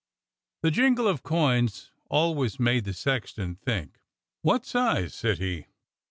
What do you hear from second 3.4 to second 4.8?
think. "Wot